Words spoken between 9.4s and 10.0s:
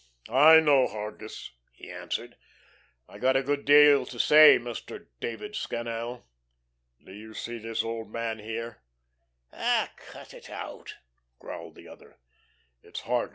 "Oh h,